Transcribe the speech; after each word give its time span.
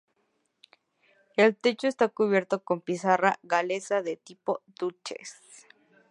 El 1.35 1.55
techo 1.55 1.87
está 1.87 2.07
cubierto 2.09 2.63
con 2.63 2.81
pizarra 2.81 3.37
galesa 3.43 4.01
del 4.01 4.17
tipo 4.17 4.63
Dutchess. 4.79 5.67